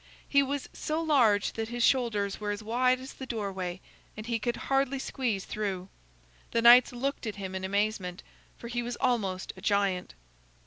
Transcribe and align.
He 0.27 0.41
was 0.41 0.67
so 0.73 0.99
large 0.99 1.53
that 1.53 1.67
his 1.69 1.83
shoulders 1.83 2.39
were 2.39 2.49
as 2.49 2.63
wide 2.63 2.99
as 2.99 3.13
the 3.13 3.27
doorway, 3.27 3.81
and 4.17 4.25
he 4.25 4.39
could 4.39 4.55
hardly 4.57 4.97
squeeze 4.97 5.45
through. 5.45 5.89
The 6.49 6.61
knights 6.63 6.91
looked 6.91 7.27
at 7.27 7.35
him 7.35 7.53
in 7.53 7.63
amazement, 7.63 8.23
for 8.57 8.67
he 8.67 8.81
was 8.81 8.97
almost 8.99 9.53
a 9.55 9.61
giant. 9.61 10.15